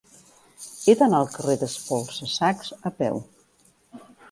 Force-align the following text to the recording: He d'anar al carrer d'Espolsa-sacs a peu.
He 0.85 0.95
d'anar 1.01 1.19
al 1.25 1.29
carrer 1.35 1.57
d'Espolsa-sacs 1.65 2.75
a 2.91 2.95
peu. 3.05 3.23